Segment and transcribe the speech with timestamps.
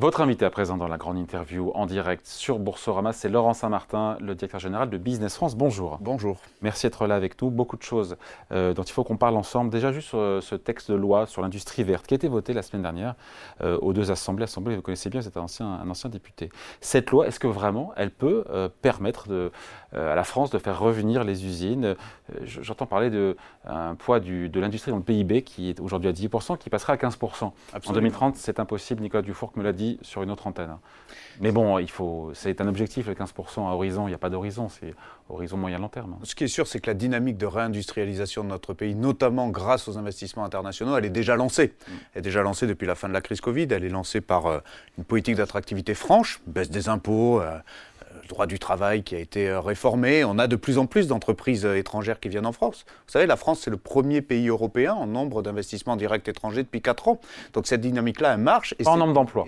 [0.00, 4.16] Votre invité à présent dans la grande interview en direct sur Boursorama, c'est Laurent Saint-Martin,
[4.20, 5.56] le directeur général de Business France.
[5.56, 5.98] Bonjour.
[6.00, 6.36] Bonjour.
[6.62, 7.50] Merci d'être là avec nous.
[7.50, 8.16] Beaucoup de choses
[8.52, 9.70] euh, dont il faut qu'on parle ensemble.
[9.70, 12.52] Déjà juste sur euh, ce texte de loi sur l'industrie verte qui a été voté
[12.52, 13.16] la semaine dernière
[13.60, 14.44] euh, aux deux assemblées.
[14.44, 16.48] Assemblée, vous connaissez bien, c'est un ancien, un ancien député.
[16.80, 18.44] Cette loi, est-ce que vraiment elle peut
[18.82, 19.50] permettre de,
[19.92, 21.96] à la France de faire revenir les usines?
[22.44, 26.56] J'entends parler d'un poids du, de l'industrie dans le PIB qui est aujourd'hui à 10%,
[26.56, 27.50] qui passera à 15%.
[27.86, 29.02] En 2030, c'est impossible.
[29.02, 30.76] Nicolas Dufour me l'a dit sur une autre antenne.
[31.40, 34.06] Mais bon, il faut, c'est un objectif, le 15% à horizon.
[34.06, 34.94] Il n'y a pas d'horizon, c'est
[35.28, 36.16] horizon moyen-long terme.
[36.24, 39.88] Ce qui est sûr, c'est que la dynamique de réindustrialisation de notre pays, notamment grâce
[39.88, 41.68] aux investissements internationaux, elle est déjà lancée.
[41.68, 41.92] Mm.
[42.14, 43.68] Elle est déjà lancée depuis la fin de la crise Covid.
[43.70, 44.58] Elle est lancée par euh,
[44.98, 47.58] une politique d'attractivité franche, baisse des impôts, euh,
[48.22, 50.24] le droit du travail qui a été euh, réformé.
[50.24, 52.84] On a de plus en plus d'entreprises euh, étrangères qui viennent en France.
[53.06, 56.82] Vous savez, la France, c'est le premier pays européen en nombre d'investissements directs étrangers depuis
[56.82, 57.20] 4 ans.
[57.52, 58.74] Donc cette dynamique-là, elle marche.
[58.78, 59.46] Et Pas en nombre d'emplois.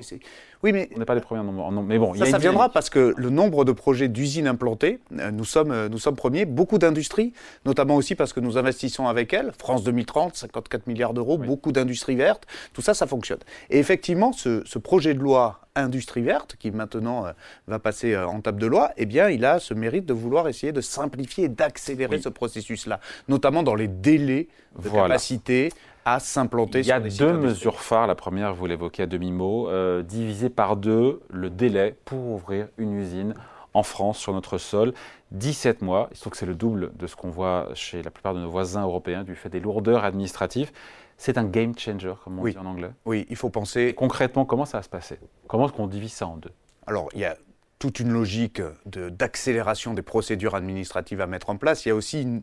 [0.63, 1.83] Oui, mais on n'est pas les premiers en nombre.
[1.83, 5.45] Mais bon, ça, ça viendra parce que le nombre de projets d'usines implantées, euh, nous
[5.47, 6.45] sommes, nous sommes premiers.
[6.45, 7.33] Beaucoup d'industries,
[7.65, 9.53] notamment aussi parce que nous investissons avec elles.
[9.59, 12.47] France 2030, 54 milliards d'euros, beaucoup d'industries vertes.
[12.75, 13.41] Tout ça, ça fonctionne.
[13.71, 17.33] Et effectivement, ce, ce projet de loi industrie verte, qui maintenant euh,
[17.67, 20.49] va passer euh, en table de loi, eh bien, il a ce mérite de vouloir
[20.49, 24.49] essayer de simplifier et d'accélérer ce processus-là, notamment dans les délais
[24.83, 25.71] de capacité
[26.05, 26.81] à s'implanter.
[26.81, 28.07] Il y a deux mesures phares.
[28.07, 32.95] La première, vous l'évoquez à demi-mot, euh, diviser par deux le délai pour ouvrir une
[32.95, 33.35] usine
[33.75, 34.93] en France sur notre sol.
[35.33, 38.11] 17 mois, il se trouve que c'est le double de ce qu'on voit chez la
[38.11, 40.73] plupart de nos voisins européens du fait des lourdeurs administratives.
[41.21, 42.93] C'est un game changer, comme on dit en anglais.
[43.05, 43.93] Oui, il faut penser.
[43.95, 45.19] Concrètement, comment ça va se passer?
[45.49, 46.51] Comment est-ce qu'on divise ça en deux?
[46.87, 47.37] Alors, il y a
[47.79, 51.85] toute une logique d'accélération des procédures administratives à mettre en place.
[51.85, 52.41] Il y a aussi une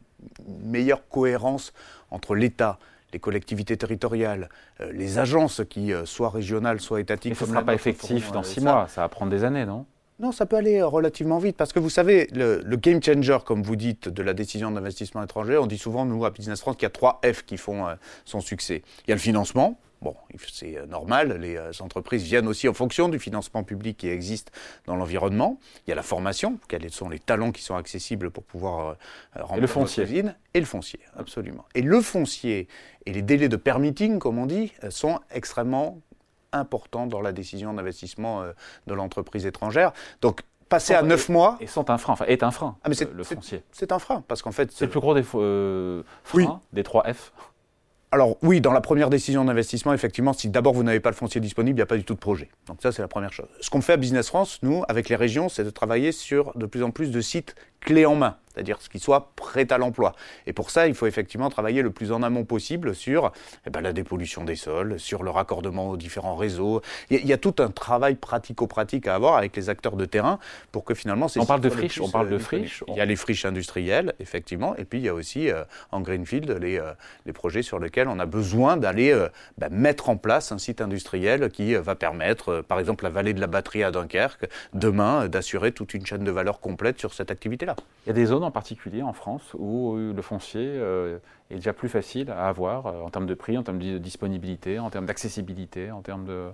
[0.47, 1.73] meilleure cohérence
[2.11, 2.78] entre l'État,
[3.14, 4.47] les collectivités territoriales,
[4.80, 7.31] euh, les agences qui, euh, soit régionales, soit étatiques.
[7.31, 9.66] Mais ce ne sera pas effectif dans euh, six mois, ça va prendre des années,
[9.66, 9.88] non?
[10.19, 13.75] Non, ça peut aller relativement vite parce que vous savez, le, game changer, comme vous
[13.75, 16.88] dites, de la décision d'investissement étranger, on dit souvent, nous, à Business France, qu'il y
[16.88, 17.94] a trois F qui font euh,
[18.25, 18.81] son succès.
[19.06, 19.79] Il y a le financement.
[20.01, 20.16] Bon,
[20.51, 24.51] c'est euh, normal, les euh, entreprises viennent aussi en fonction du financement public qui existe
[24.88, 25.59] dans l'environnement.
[25.85, 28.97] Il y a la formation, quels sont les talents qui sont accessibles pour pouvoir
[29.35, 30.23] remplir le foncier.
[30.53, 31.66] et le foncier, absolument.
[31.75, 32.67] Et le foncier
[33.06, 36.00] et les délais de permitting, comme on dit, sont extrêmement
[36.52, 38.52] important dans la décision d'investissement euh,
[38.88, 39.91] de l'entreprise étrangère.
[40.22, 41.58] Donc, passer à 9 mois.
[41.59, 43.63] Et sont un frein, enfin, est un frein, ah, mais le, foncier.
[43.72, 44.72] C'est un frein, parce qu'en fait.
[44.72, 47.31] C'est le plus gros des euh, freins, des 3 F
[48.12, 51.41] alors oui, dans la première décision d'investissement, effectivement, si d'abord vous n'avez pas le foncier
[51.41, 52.50] disponible, il n'y a pas du tout de projet.
[52.68, 53.47] Donc ça, c'est la première chose.
[53.59, 56.66] Ce qu'on fait à Business France, nous, avec les régions, c'est de travailler sur de
[56.66, 60.15] plus en plus de sites clés en main c'est-à-dire ce qui soit prêt à l'emploi.
[60.47, 63.31] Et pour ça, il faut effectivement travailler le plus en amont possible sur
[63.67, 66.81] eh ben, la dépollution des sols, sur le raccordement aux différents réseaux.
[67.11, 70.39] Il y, a, tout un travail pratico-pratique à avoir avec les acteurs de terrain
[70.71, 71.27] pour que finalement...
[71.35, 72.83] On parle de friches, on parle de friches.
[72.88, 76.01] Il y a les friches industrielles, effectivement, et puis il y a aussi euh, en
[76.01, 76.94] Greenfield les, euh,
[77.27, 80.81] les, projets sur lesquels on a besoin d'aller euh, ben, mettre en place un site
[80.81, 85.71] industriel qui va permettre, par exemple, la vallée de la batterie à Dunkerque, demain, d'assurer
[85.73, 87.75] toute une chaîne de valeur complète sur cette activité-là.
[88.07, 91.17] Il y a des zones en particulier en France où le foncier euh,
[91.51, 94.79] est déjà plus facile à avoir euh, en termes de prix, en termes de disponibilité,
[94.79, 96.47] en termes d'accessibilité, en termes de...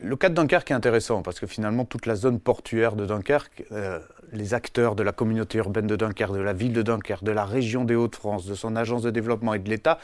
[0.00, 3.64] le cas de Dunkerque est intéressant parce que finalement toute la zone portuaire de Dunkerque,
[3.72, 3.98] euh,
[4.32, 7.44] les acteurs de la communauté urbaine de Dunkerque, de la ville de Dunkerque, de la
[7.44, 9.98] région des Hauts-de-France, de son agence de développement et de l'État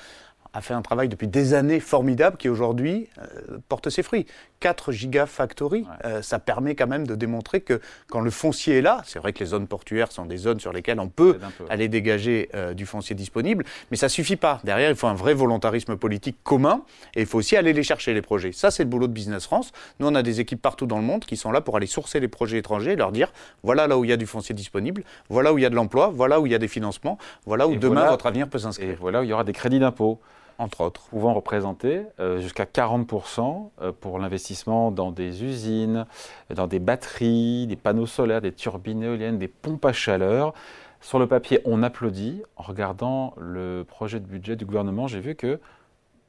[0.53, 4.27] a fait un travail depuis des années formidable qui aujourd'hui euh, porte ses fruits.
[4.61, 9.03] 4 gigafactories, euh, ça permet quand même de démontrer que quand le foncier est là,
[9.05, 12.49] c'est vrai que les zones portuaires sont des zones sur lesquelles on peut aller dégager
[12.55, 14.61] euh, du foncier disponible, mais ça suffit pas.
[14.63, 16.83] Derrière, il faut un vrai volontarisme politique commun
[17.15, 18.53] et il faut aussi aller les chercher, les projets.
[18.53, 19.73] Ça, c'est le boulot de Business France.
[19.99, 22.21] Nous, on a des équipes partout dans le monde qui sont là pour aller sourcer
[22.21, 23.33] les projets étrangers et leur dire
[23.63, 25.75] voilà là où il y a du foncier disponible, voilà où il y a de
[25.75, 28.91] l'emploi, voilà où il y a des financements, voilà où demain votre avenir peut s'inscrire.
[28.91, 30.21] Et voilà où il y aura des crédits d'impôt
[30.59, 31.03] entre autres.
[31.11, 36.07] Pouvant représenter euh, jusqu'à 40% euh, pour l'investissement dans des usines,
[36.55, 40.55] dans des batteries, des panneaux solaires, des turbines éoliennes, des pompes à chaleur.
[41.01, 42.43] Sur le papier, on applaudit.
[42.57, 45.61] En regardant le projet de budget du gouvernement, j'ai vu que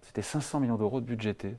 [0.02, 1.56] c'était 500 millions d'euros de budgété.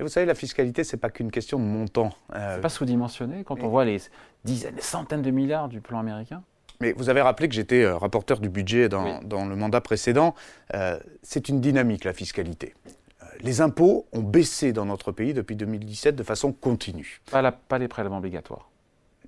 [0.00, 2.10] Et vous savez, la fiscalité, ce n'est pas qu'une question de montant.
[2.34, 3.98] Euh, c'est pas sous-dimensionné quand on voit les
[4.44, 6.42] dizaines, les centaines de milliards du plan américain
[6.80, 10.34] mais vous avez rappelé que j'étais euh, rapporteur du budget dans, le mandat précédent.
[10.74, 12.74] Euh, c'est une dynamique, la fiscalité.
[13.22, 17.20] Euh, les impôts ont baissé dans notre pays depuis 2017 de façon continue.
[17.30, 18.68] Pas, pas les prélèvements obligatoires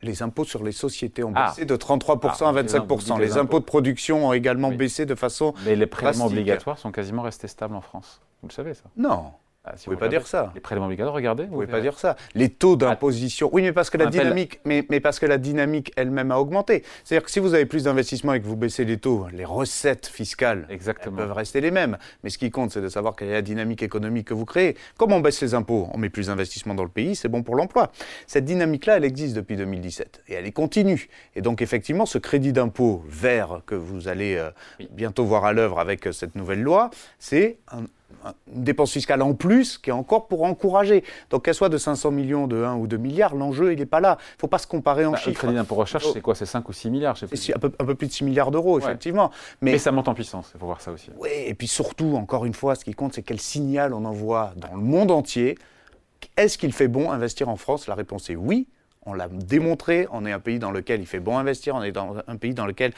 [0.03, 1.65] les impôts sur les sociétés ont baissé ah.
[1.65, 3.21] de 33% à 25%.
[3.21, 5.55] Les, impôts de production ont également baissé de façon.
[5.65, 8.21] Mais les prélèvements obligatoires sont quasiment restés stables en France.
[8.43, 9.33] Vous le savez, ça Non.
[9.63, 10.53] Ah, vous ne pouvez pas dire ça.
[10.55, 11.45] Les prélèvements obligatoires, regardez.
[11.45, 12.17] Vous ne pouvez pas dire ça.
[12.35, 13.51] Les taux d'imposition.
[13.53, 16.83] Oui, mais parce que la dynamique, mais, mais, parce que la dynamique elle-même a augmenté.
[17.05, 20.07] C'est-à-dire que si vous avez plus d'investissements et que vous baissez les taux, les recettes
[20.07, 20.67] fiscales
[21.15, 21.99] peuvent rester les mêmes.
[22.25, 24.79] Mais ce qui compte, c'est de savoir quelle est la dynamique économique que vous créez.
[24.97, 27.55] Comme on baisse les impôts, on met plus d'investissements dans le pays, c'est bon pour
[27.55, 27.93] l'emploi.
[28.27, 31.11] Cette dynamique-là, elle existe depuis 2017 et elle est continue.
[31.37, 34.51] Et donc effectivement, ce crédit d'impôt vert que vous allez euh,
[34.91, 37.85] bientôt voir à l'œuvre avec euh, cette nouvelle loi, c'est un
[38.55, 41.05] une dépense fiscale en plus qui est encore pour encourager.
[41.31, 44.01] Donc qu'elle soit de 500 millions, de 1 ou 2 milliards, l'enjeu, il n'est pas
[44.01, 44.19] là.
[44.21, 45.31] Il ne faut pas se comparer en bah, chiffres.
[45.31, 46.35] Le crédit d'impôt recherche, c'est quoi?
[46.35, 48.79] C'est 5 ou 6 milliards C'est un peu, un peu, plus de 6 milliards d'euros,
[48.79, 49.31] effectivement.
[49.61, 51.11] Mais, ça monte en puissance, il faut voir ça aussi.
[51.17, 54.53] Oui, et puis surtout, encore une fois, ce qui compte, c'est quel signal on envoie
[54.57, 55.57] dans le monde entier.
[56.37, 57.87] Est-ce qu'il fait bon investir en France?
[57.87, 58.69] La réponse est oui.
[59.07, 61.93] On l'a démontré, on est un pays dans lequel il fait bon investir, on est
[61.93, 62.93] dans un pays dans lequel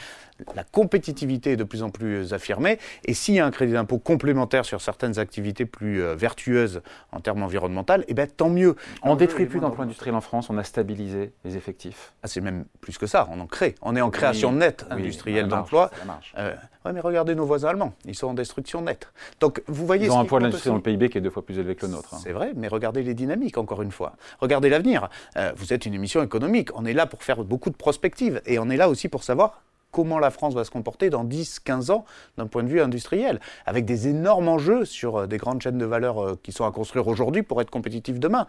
[0.57, 2.79] la compétitivité est de plus en plus affirmée.
[3.05, 6.83] Et s'il y a un crédit d'impôt complémentaire sur certaines activités plus euh, vertueuses
[7.13, 8.75] en termes environnementaux, eh bien tant mieux.
[9.03, 12.13] On ne détruit plus d'emplois industriels en France, on a stabilisé les effectifs.
[12.23, 13.75] Ah, c'est même plus que ça, on en crée.
[13.81, 15.91] On est en création nette industrielle d'emplois.
[16.39, 16.55] Euh,
[16.85, 19.13] oui, mais regardez nos voisins allemands, ils sont en destruction nette.
[19.41, 20.07] Donc vous voyez.
[20.07, 21.75] Ils ont un poids de l'industrie dans le PIB qui est deux fois plus élevé
[21.75, 22.15] que le nôtre.
[22.15, 22.19] Hein.
[22.23, 24.15] C'est vrai, mais regardez les dynamiques, encore une fois.
[24.41, 25.09] Regardez l'avenir.
[25.37, 28.59] Euh, vous êtes une émission économique, on est là pour faire beaucoup de prospectives et
[28.59, 29.63] on est là aussi pour savoir
[29.93, 32.05] comment la France va se comporter dans 10, 15 ans
[32.39, 35.85] d'un point de vue industriel, avec des énormes enjeux sur euh, des grandes chaînes de
[35.85, 38.47] valeur euh, qui sont à construire aujourd'hui pour être compétitifs demain.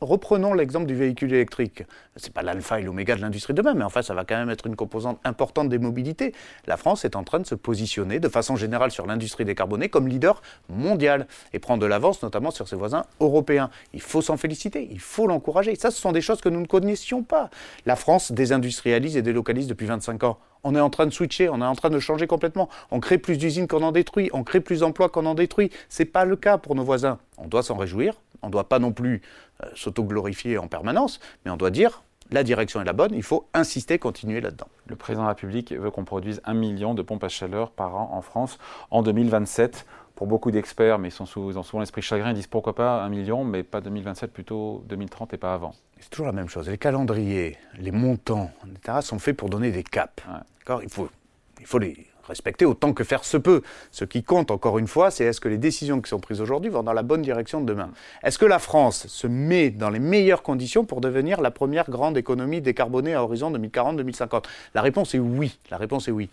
[0.00, 1.84] reprenons l'exemple du véhicule électrique.
[2.16, 4.50] Ce n'est pas l'alpha et l'oméga de l'industrie demain, mais enfin, ça va quand même
[4.50, 6.32] être une composante importante des mobilités.
[6.66, 10.06] La France est en train de se positionner de façon générale sur l'industrie décarbonée comme
[10.08, 13.70] leader mondial et prendre de l'avance notamment sur ses voisins européens.
[13.92, 15.74] Il faut s'en féliciter, il faut l'encourager.
[15.74, 17.50] Ça, ce sont des choses que nous ne connaissions pas.
[17.84, 21.60] La France désindustrialise et délocalise depuis 25 ans on est en train de switcher, on
[21.60, 22.68] est en train de changer complètement.
[22.90, 25.70] On crée plus d'usines qu'on en détruit, on crée plus d'emplois qu'on en détruit.
[25.88, 27.18] Ce n'est pas le cas pour nos voisins.
[27.38, 29.22] On doit s'en réjouir, on ne doit pas non plus
[29.62, 33.46] euh, s'auto-glorifier en permanence, mais on doit dire la direction est la bonne, il faut
[33.52, 34.68] insister, continuer là-dedans.
[34.86, 37.94] Le président de la République veut qu'on produise un million de pompes à chaleur par
[37.94, 38.58] an en France
[38.90, 42.46] en 2027 pour beaucoup d'experts, mais ils, sont sous, ont souvent l'esprit chagrin, ils disent
[42.46, 45.74] pourquoi pas un million, mais pas 2027, plutôt 2030 et pas avant.
[45.98, 46.68] C'est toujours la même chose.
[46.68, 50.22] Les calendriers, les montants, etc., sont faits pour donner des caps.
[50.82, 51.08] Il, faut,
[51.60, 53.62] il faut les respecter autant que faire se peut.
[53.90, 56.70] Ce qui compte, encore une fois, c'est est-ce que les décisions qui sont prises aujourd'hui
[56.70, 57.90] vont dans la bonne direction de demain?
[58.22, 62.16] Est-ce que la France se met dans les meilleures conditions pour devenir la première grande
[62.16, 64.44] économie décarbonée à horizon 2040-2050
[64.74, 65.58] La réponse est oui.
[65.70, 66.30] La réponse est oui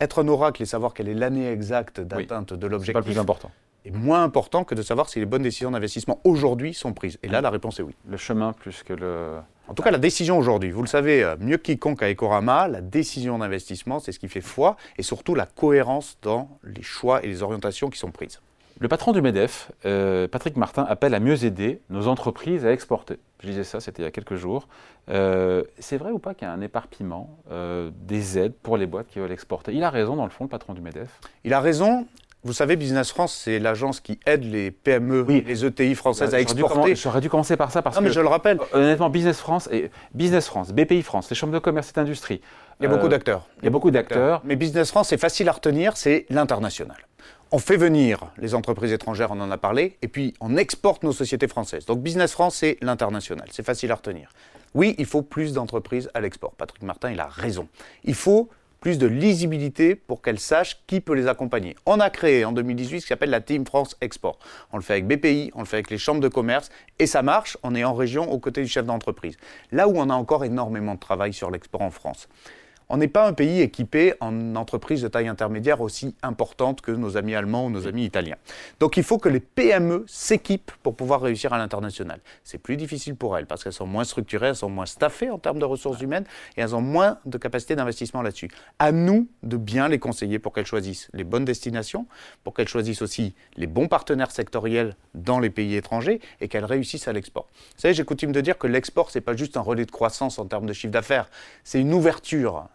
[0.00, 2.92] être un oracle et savoir quelle est l'année exacte d'atteinte de l'objectif.
[2.94, 3.50] pas le plus important.
[3.84, 7.18] Est moins important que de savoir si les bonnes décisions d'investissement aujourd'hui sont prises.
[7.22, 7.94] Et là, la réponse est oui.
[8.08, 9.36] Le chemin plus que le.
[9.68, 12.66] En tout cas, la décision aujourd'hui, vous le savez euh, mieux que quiconque à Ecorama,
[12.66, 17.24] la décision d'investissement, c'est ce qui fait foi et surtout la cohérence dans les choix
[17.24, 18.40] et les orientations qui sont prises.
[18.78, 23.18] Le patron du MEDEF, euh, Patrick Martin, appelle à mieux aider nos entreprises à exporter.
[23.40, 24.68] Je disais ça, c'était il y a quelques jours.
[25.08, 28.86] Euh, c'est vrai ou pas qu'il y a un éparpillement euh, des aides pour les
[28.86, 29.72] boîtes qui veulent exporter?
[29.72, 31.08] Il a raison, dans le fond, le patron du MEDEF
[31.44, 32.06] Il a raison.
[32.44, 36.94] Vous savez, Business France, c'est l'agence qui aide les PME, les ETI françaises à exporter.
[36.94, 38.08] J'aurais dû commencer par ça parce non, que.
[38.08, 38.58] mais je le rappelle.
[38.74, 42.42] Honnêtement, Business France, et Business France, BPI France, les chambres de commerce et d'industrie.
[42.78, 43.48] Il y a beaucoup d'acteurs.
[43.62, 44.42] Il y a beaucoup d'acteurs.
[44.44, 46.98] Mais Business France, c'est facile à retenir, c'est l'international
[47.52, 51.12] on fait venir les entreprises étrangères, on en a parlé, et puis on exporte nos
[51.12, 51.86] sociétés françaises.
[51.86, 54.30] Donc Business France, c'est l'international, c'est facile à retenir.
[54.74, 56.52] Oui, il faut plus d'entreprises à l'export.
[56.52, 57.68] Patrick Martin, il a raison.
[58.04, 58.50] Il faut
[58.80, 61.76] plus de lisibilité pour qu'elles sachent qui peut les accompagner.
[61.86, 64.38] On a créé en 2018 ce qui s'appelle la Team France Export.
[64.72, 67.22] On le fait avec BPI, on le fait avec les chambres de commerce, et ça
[67.22, 69.36] marche, on est en région aux côtés du chef d'entreprise.
[69.72, 72.28] Là où on a encore énormément de travail sur l'export en France.
[72.88, 77.16] On n'est pas un pays équipé en entreprises de taille intermédiaire aussi importantes que nos
[77.16, 78.36] amis allemands ou nos amis italiens.
[78.78, 82.20] Donc il faut que les PME s'équipent pour pouvoir réussir à l'international.
[82.44, 85.38] C'est plus difficile pour elles parce qu'elles sont moins structurées, elles sont moins staffées en
[85.38, 86.26] termes de ressources humaines
[86.56, 88.52] et elles ont moins de capacité d'investissement là-dessus.
[88.78, 92.06] À nous de bien les conseiller pour qu'elles choisissent les bonnes destinations,
[92.44, 97.08] pour qu'elles choisissent aussi les bons partenaires sectoriels dans les pays étrangers et qu'elles réussissent
[97.08, 97.48] à l'export.
[97.52, 99.90] Vous savez, j'ai coutume de dire que l'export, ce n'est pas juste un relais de
[99.90, 101.28] croissance en termes de chiffre d'affaires,
[101.64, 102.68] c'est une ouverture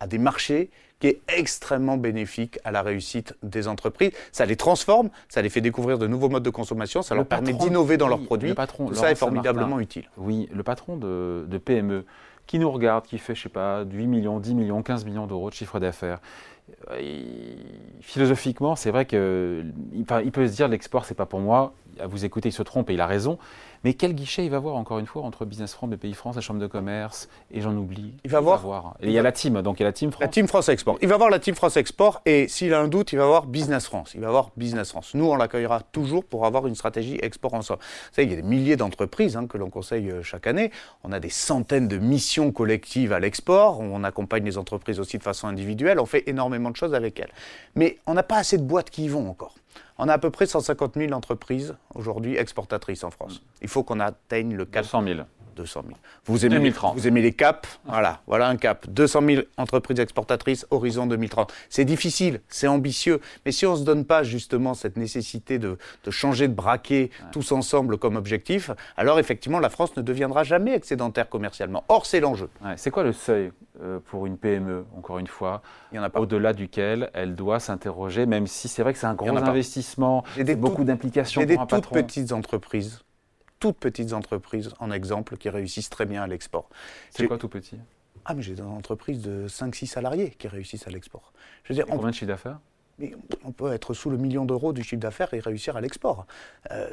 [0.00, 4.12] à des marchés qui est extrêmement bénéfique à la réussite des entreprises.
[4.32, 7.52] Ça les transforme, ça les fait découvrir de nouveaux modes de consommation, ça leur permet
[7.52, 8.54] d'innover dans leurs produits.
[8.54, 10.08] Patron, Tout ça est formidablement utile.
[10.16, 12.04] Oui, le patron de, PME
[12.46, 15.50] qui nous regarde, qui fait, je sais pas, 8 millions, 10 millions, 15 millions d'euros
[15.50, 16.20] de chiffre d'affaires,
[18.00, 21.74] philosophiquement, c'est vrai qu'il il peut se dire l'export, c'est pas pour moi.
[22.00, 23.38] à vous écouter, il se trompe et il a raison.
[23.84, 26.40] Mais quel guichet il va avoir encore une fois entre Business France, BPI France, la
[26.40, 28.96] Chambre de commerce et j'en oublie Il va voir.
[29.00, 30.22] il y a la team, donc il y a la team France.
[30.22, 30.98] La team France Export.
[31.02, 33.46] Il va voir la team France Export et s'il a un doute, il va voir
[33.46, 34.12] Business France.
[34.14, 35.14] Il va voir Business France.
[35.14, 37.78] Nous, on l'accueillera toujours pour avoir une stratégie export ensemble.
[37.80, 40.72] Vous savez, il y a des milliers d'entreprises hein, que l'on conseille euh, chaque année.
[41.04, 43.78] On a des centaines de missions collectives à l'export.
[43.78, 46.00] On accompagne les entreprises aussi de façon individuelle.
[46.00, 47.32] On fait énormément de choses avec elles.
[47.74, 49.54] Mais on n'a pas assez de boîtes qui y vont encore.
[49.98, 53.42] On a à peu près 150 000 entreprises aujourd'hui exportatrices en France.
[53.62, 54.84] Il faut qu'on atteigne le cap.
[54.84, 55.20] 200 000.
[55.56, 55.98] 200 000.
[56.26, 56.96] Vous aimez, 2030.
[56.96, 58.88] vous aimez les caps Voilà, voilà un cap.
[58.88, 61.52] 200 000 entreprises exportatrices, horizon 2030.
[61.68, 65.78] C'est difficile, c'est ambitieux, mais si on ne se donne pas justement cette nécessité de,
[66.10, 71.28] changer de braquet tous ensemble comme objectif, alors effectivement la France ne deviendra jamais excédentaire
[71.28, 71.84] commercialement.
[71.88, 72.48] Or, c'est l'enjeu.
[72.76, 73.50] c'est quoi le seuil
[73.82, 75.62] euh, pour une PME, encore une fois,
[76.14, 80.24] au-delà duquel elle doit s'interroger, même si c'est vrai que c'est un gros investissement,
[80.56, 83.00] beaucoup d'implications pour des un toutes petites entreprises
[83.58, 86.68] toutes petites entreprises en exemple qui réussissent très bien à l'export.
[87.10, 87.78] C'est quoi tout petit?
[88.24, 91.32] Ah, mais j'ai des entreprises de 5-6 salariés qui réussissent à l'export.
[91.62, 92.58] Je veux dire, combien de chiffre d'affaires?
[93.44, 96.26] On peut être sous le million d'euros du chiffre d'affaires et réussir à l'export.
[96.70, 96.88] Euh,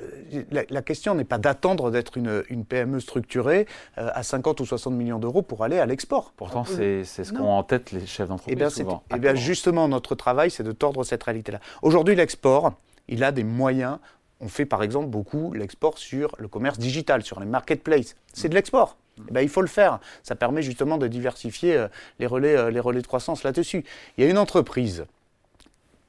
[0.52, 3.68] la, question n'est pas d'attendre d'être une, PME structurée
[3.98, 6.34] euh, à 50 ou 60 millions d'euros pour aller à l'export.
[6.36, 8.54] Pourtant, c'est ce qu'ont en tête les chefs d'entreprise.
[8.54, 9.04] Eh bien, souvent.
[9.16, 11.60] Eh bien justement, notre travail, c'est de tordre cette réalité-là.
[11.82, 12.74] Aujourd'hui, l'export,
[13.08, 13.98] il a des moyens
[14.44, 18.16] on fait par exemple beaucoup l'export sur le commerce digital, sur les marketplaces.
[18.34, 18.98] C'est de l'export.
[19.30, 20.00] Eh ben, il faut le faire.
[20.22, 21.88] Ça permet justement de diversifier euh,
[22.20, 23.86] les relais, euh, les relais de croissance là-dessus.
[24.18, 25.06] Il y a une entreprise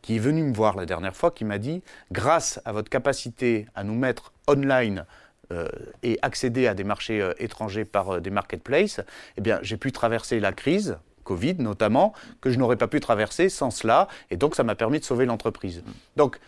[0.02, 3.66] qui est venue me voir la dernière fois qui m'a dit, grâce à votre capacité
[3.74, 5.06] à nous mettre online
[5.52, 5.68] euh,
[6.02, 9.00] et accéder à des marchés étrangers par des marketplaces,
[9.38, 12.12] eh bien, j'ai pu traverser la crise Covid notamment,
[12.42, 15.24] que je n'aurais pas pu traverser sans cela, et donc ça m'a permis de sauver
[15.24, 15.82] l'entreprise.
[16.16, 16.38] Donc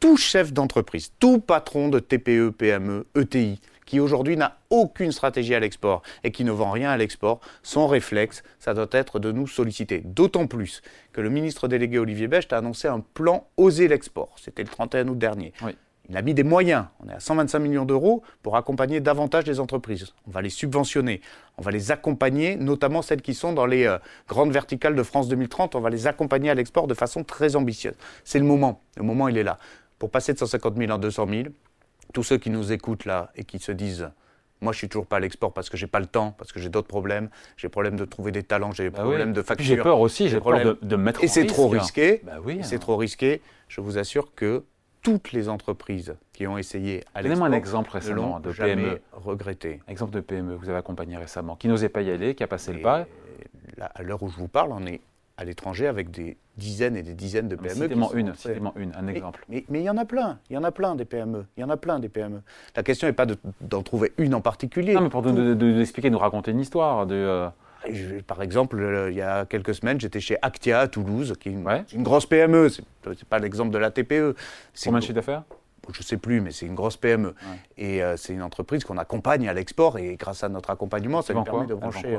[0.00, 5.60] tout chef d'entreprise, tout patron de TPE, PME, ETI, qui aujourd'hui n'a aucune stratégie à
[5.60, 9.46] l'export et qui ne vend rien à l'export, son réflexe, ça doit être de nous
[9.46, 10.00] solliciter.
[10.04, 10.80] D'autant plus
[11.12, 14.34] que le ministre délégué Olivier Becht a annoncé un plan Oser l'export.
[14.40, 15.52] C'était le 31 août dernier.
[16.08, 16.86] Il a mis des moyens.
[17.04, 20.12] On est à 125 millions d'euros pour accompagner davantage les entreprises.
[20.26, 21.20] On va les subventionner.
[21.56, 25.28] On va les accompagner, notamment celles qui sont dans les euh, grandes verticales de France
[25.28, 25.76] 2030.
[25.76, 27.94] On va les accompagner à l'export de façon très ambitieuse.
[28.24, 28.82] C'est le moment.
[28.96, 29.58] Le moment, il est là
[30.00, 31.42] pour passer de 150 000 en 200 000,
[32.12, 34.10] tous ceux qui nous écoutent là et qui se disent
[34.62, 36.60] moi, je suis toujours pas à l'export parce que j'ai pas le temps, parce que
[36.60, 37.30] j'ai d'autres problèmes.
[37.56, 39.64] J'ai problème de trouver des talents, j'ai des bah problèmes de facture.
[39.64, 42.20] J'ai peur aussi, j'ai peur de, de, me mettre et c'est trop risqué.
[42.24, 42.78] Bah oui, c'est hein.
[42.78, 43.40] trop risqué.
[43.68, 44.64] Je vous assure que
[45.00, 47.22] toutes les entreprises qui ont essayé à l'export.
[47.22, 49.00] Donnez-moi un exemple récemment de PME.
[49.12, 49.80] regretté.
[49.88, 52.46] Exemple de PME que vous avez accompagné récemment, qui n'osait pas y aller, qui a
[52.46, 53.06] passé le pas.
[53.80, 55.00] à l'heure où je vous parle, on est
[55.40, 57.74] à l'étranger avec des dizaines et des dizaines de PME.
[57.74, 58.34] Citez-moi une,
[58.76, 59.42] une, un exemple.
[59.48, 61.64] Mais, il y en a plein, il y en a plein des PME, il y
[61.64, 62.42] en a plein des PME.
[62.76, 63.24] La question n'est pas
[63.62, 64.92] d'en trouver une en particulier.
[64.92, 67.06] Non, mais pour nous de, expliquer, nous raconter une histoire.
[67.06, 67.48] De, euh,
[68.26, 71.52] par exemple, euh, il y a quelques semaines, j'étais chez Actia à Toulouse, qui est
[71.52, 74.36] une, grosse PME, ce n'est pas l'exemple de la TPE.
[74.84, 75.44] Combien de chiffre d'affaires?
[75.92, 77.34] Je ne sais plus, mais c'est une grosse PME.
[77.76, 79.98] Et euh, c'est une entreprise qu'on accompagne à l'export.
[79.98, 82.18] Et grâce à notre accompagnement, ça nous permet de brancher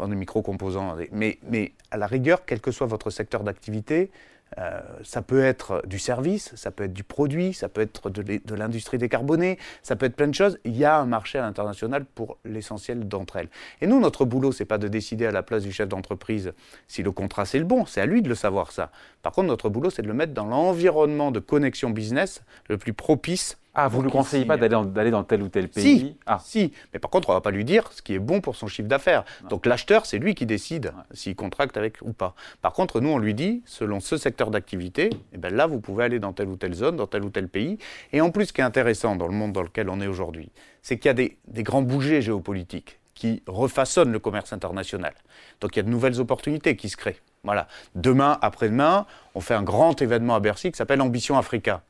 [0.00, 0.96] euh, des micro-composants.
[1.12, 4.10] Mais, mais à la rigueur, quel que soit votre secteur d'activité,
[4.58, 8.54] euh, ça peut être du service, ça peut être du produit, ça peut être de
[8.54, 10.58] l'industrie décarbonée, ça peut être plein de choses.
[10.64, 13.48] Il y a un marché à l'international pour l'essentiel d'entre elles.
[13.80, 16.52] Et nous, notre boulot, c'est pas de décider à la place du chef d'entreprise
[16.86, 18.90] si le contrat c'est le bon, c'est à lui de le savoir ça.
[19.22, 22.92] Par contre, notre boulot, c'est de le mettre dans l'environnement de connexion business le plus
[22.92, 25.98] propice ah, vous ne lui conseillez pas d'aller dans, tel ou tel pays?
[25.98, 26.40] Si, ah.
[26.42, 28.56] si, mais par contre, on ne va pas lui dire ce qui est bon pour
[28.56, 29.24] son chiffre d'affaires.
[29.50, 32.34] Donc l'acheteur, c'est lui qui décide s'il contracte avec ou pas.
[32.60, 36.04] Par contre, nous, on lui dit, selon ce secteur d'activité, eh ben là, vous pouvez
[36.04, 37.78] aller dans telle ou telle zone, dans tel ou tel pays.
[38.12, 40.50] Et en plus, ce qui est intéressant dans le monde dans lequel on est aujourd'hui,
[40.82, 45.12] c'est qu'il y a des, des grands bougers géopolitiques qui refaçonnent le commerce international.
[45.60, 47.20] Donc il y a de nouvelles opportunités qui se créent.
[47.42, 47.66] Voilà.
[47.94, 51.82] Demain, après-demain, on fait un grand événement à Bercy qui s'appelle Ambition Africa.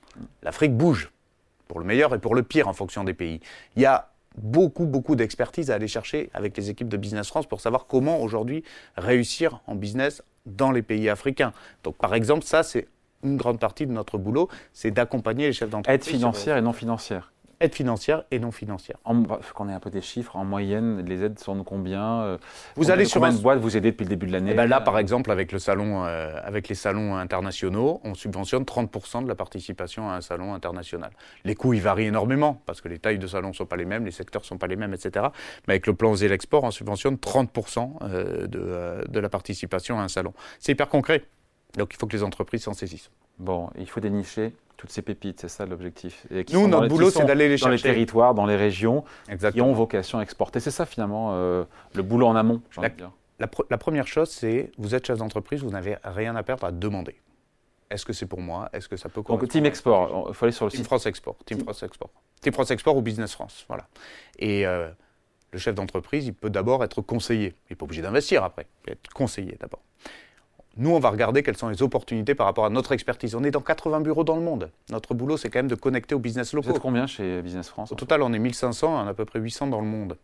[0.42, 1.10] L'Afrique bouge
[1.68, 3.40] pour le meilleur et pour le pire en fonction des pays.
[3.76, 7.46] Il y a beaucoup, beaucoup d'expertise à aller chercher avec les équipes de Business France
[7.46, 8.64] pour savoir comment aujourd'hui
[8.96, 11.52] réussir en business dans les pays africains.
[11.84, 12.88] Donc par exemple, ça c'est
[13.24, 16.06] une grande partie de notre boulot, c'est d'accompagner les chefs d'entreprise.
[16.06, 18.98] Aide financière et non financière aide financière et non financière.
[19.04, 22.38] En, qu'on ait un peu des chiffres, en moyenne, les aides sont de combien euh,
[22.76, 24.66] Vous allez sur combien de boîtes vous aidez depuis le début de l'année eh ben
[24.66, 29.28] Là, par exemple, avec, le salon, euh, avec les salons internationaux, on subventionne 30% de
[29.28, 31.10] la participation à un salon international.
[31.44, 33.84] Les coûts, ils varient énormément, parce que les tailles de salons ne sont pas les
[33.84, 35.26] mêmes, les secteurs ne sont pas les mêmes, etc.
[35.66, 40.02] Mais avec le plan Zé l'export, on subventionne 30% euh, de, de la participation à
[40.02, 40.32] un salon.
[40.58, 41.24] C'est hyper concret.
[41.76, 43.10] Donc il faut que les entreprises s'en saisissent.
[43.38, 46.26] Bon, il faut dénicher toutes ces pépites, c'est ça l'objectif.
[46.52, 47.70] Nous, notre boulot, c'est d'aller les chercher.
[47.70, 49.04] Dans les territoires, dans les régions,
[49.52, 50.60] qui ont vocation à exporter.
[50.60, 51.64] C'est ça finalement euh,
[51.94, 53.10] le boulot en amont, j'ai envie de dire.
[53.40, 56.72] La, la, première chose, c'est vous êtes chef d'entreprise, vous n'avez rien à perdre à
[56.72, 57.16] demander.
[57.90, 58.68] Est-ce que c'est pour moi?
[58.72, 61.36] Est-ce que ça peut Donc Team Export, il faut aller sur le Team France Export.
[61.44, 62.10] Team, France Export.
[62.40, 63.86] Team France Export ou Business France, voilà.
[64.38, 64.88] Et euh,
[65.52, 67.54] le chef d'entreprise, il peut d'abord être conseillé.
[67.68, 68.66] Il n'est pas obligé d'investir après.
[68.66, 69.82] Il peut être conseillé d'abord.
[70.78, 73.34] Nous, on va regarder quelles sont les opportunités par rapport à notre expertise.
[73.34, 74.70] On est dans 80 bureaux dans le monde.
[74.90, 76.68] Notre boulot, c'est quand même de connecter au business locaux.
[76.68, 79.24] Vous êtes combien chez Business France Au total, on est 1500, on a à peu
[79.24, 80.16] près 800 dans le monde.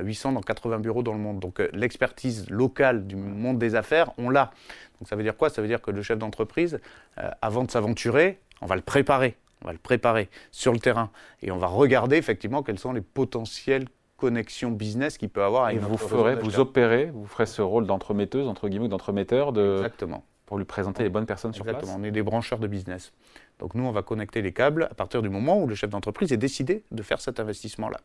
[0.00, 0.34] 800 hmm.
[0.34, 1.40] dans 80 bureaux dans le monde.
[1.40, 4.50] Donc euh, l'expertise locale du monde des affaires, on l'a.
[4.98, 5.50] Donc ça veut dire quoi?
[5.50, 6.80] Ça veut dire que le chef d'entreprise,
[7.18, 9.36] euh, avant de s'aventurer, on va le préparer.
[9.62, 11.10] On va le préparer sur le terrain.
[11.42, 13.86] Et on va regarder effectivement quels sont les potentiels
[14.18, 17.86] connexion business qu'il peut avoir avec Et vous ferez, vous opérez, vous ferez ce rôle
[17.86, 19.76] d'entremetteuse, entre guillemets, d'entremetteur de...
[19.76, 20.24] Exactement.
[20.44, 21.96] Pour lui présenter les bonnes personnes sur Exactement.
[21.98, 23.12] On est des brancheurs de business.
[23.58, 26.32] Donc nous, on va connecter les câbles à partir du moment où le chef d'entreprise
[26.32, 28.00] est décidé de faire cet investissement-là.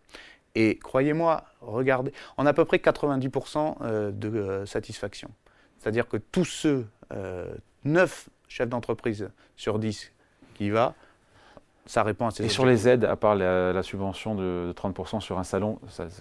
[0.55, 5.29] Et croyez-moi, regardez, on a à peu près 90% euh, de euh, satisfaction.
[5.79, 10.11] C'est-à-dire que tous ceux, 9 euh, chefs d'entreprise sur 10
[10.53, 10.93] qui y va,
[11.85, 15.37] ça répond à ces Et sur les aides, à part la, subvention de, 30% sur
[15.37, 15.79] un salon,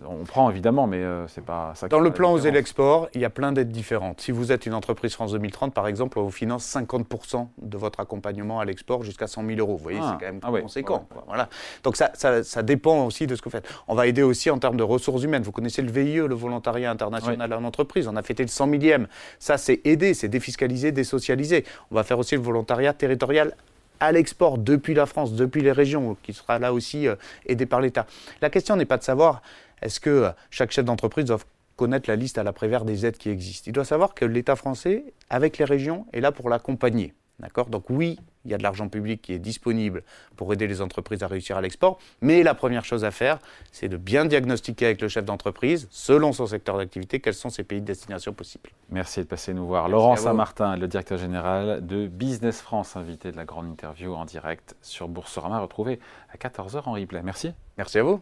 [0.09, 1.89] on prend évidemment, mais euh, c'est pas ça.
[1.89, 4.21] Dans le plan Oser l'export, il y a plein d'aides différentes.
[4.21, 8.01] Si vous êtes une entreprise France 2030, par exemple, on vous finance 50% de votre
[8.01, 9.77] accompagnement à l'export jusqu'à 100 000 euros.
[9.77, 11.07] Vous voyez, c'est ah, quand même ah conséquent.
[11.29, 11.49] Voilà.
[11.85, 13.69] Donc ça, ça, dépend aussi de ce que vous faites.
[13.87, 15.43] On va aider aussi en termes de ressources humaines.
[15.43, 18.09] Vous connaissez le VIE, le volontariat international en entreprise.
[18.09, 19.07] On a fêté le 100 millième.
[19.39, 21.65] Ça, c'est aider, c'est défiscaliser, désocialiser.
[21.91, 23.55] On va faire aussi le volontariat territorial
[24.03, 27.15] à l'export depuis la France, depuis les régions, qui sera là aussi euh,
[27.47, 28.05] aidé par l'État.
[28.41, 29.43] La question n'est pas de savoir
[29.81, 31.39] est-ce que euh, chaque chef d'entreprise doit
[31.77, 33.65] connaître la liste à l'après-vert des aides qui existent.
[33.69, 37.15] Il doit savoir que l'État français, avec les régions, est là pour l'accompagner.
[37.41, 37.67] D'accord?
[37.67, 40.03] Donc oui, il y a de l'argent public qui est disponible
[40.37, 43.39] pour aider les entreprises à réussir à l'export, mais la première chose à faire,
[43.71, 47.65] c'est de bien diagnostiquer avec le chef d'entreprise, selon son secteur d'activité, quels sont ses
[47.65, 48.71] pays de destination possibles.
[48.91, 49.89] Merci de passer nous voir.
[49.89, 54.77] Laurent Saint-Martin, le directeur général de Business France, invité de la grande interview en direct
[54.83, 56.01] sur Boursorama, retrouvé
[56.33, 57.23] à 14h en replay.
[57.23, 57.53] Merci.
[57.77, 58.21] Merci à vous.